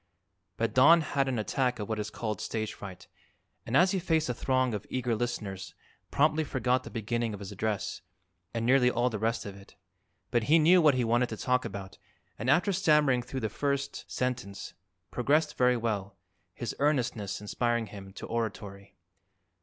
But 0.57 0.73
Don 0.73 1.01
had 1.01 1.27
an 1.27 1.37
attack 1.37 1.77
of 1.77 1.87
what 1.87 1.99
is 1.99 2.09
called 2.09 2.41
"stage 2.41 2.73
fright" 2.73 3.07
and 3.67 3.77
as 3.77 3.91
he 3.91 3.99
faced 3.99 4.25
the 4.25 4.33
throng 4.33 4.73
of 4.73 4.87
eager 4.89 5.15
listeners 5.15 5.75
promptly 6.09 6.43
forgot 6.43 6.81
the 6.83 6.89
beginning 6.89 7.35
of 7.35 7.39
his 7.39 7.51
address 7.51 8.01
and 8.51 8.65
nearly 8.65 8.89
all 8.89 9.11
the 9.11 9.19
rest 9.19 9.45
of 9.45 9.55
it. 9.55 9.75
But 10.31 10.45
he 10.45 10.57
knew 10.57 10.81
what 10.81 10.95
he 10.95 11.03
wanted 11.03 11.29
to 11.29 11.37
talk 11.37 11.65
about 11.65 11.99
and 12.39 12.49
after 12.49 12.73
stammering 12.73 13.21
through 13.21 13.41
the 13.41 13.47
first 13.47 14.09
sentence, 14.11 14.73
progressed 15.11 15.55
very 15.55 15.77
well, 15.77 16.17
his 16.55 16.73
earnestness 16.79 17.39
inspiring 17.39 17.85
him 17.85 18.11
to 18.13 18.25
oratory. 18.25 18.95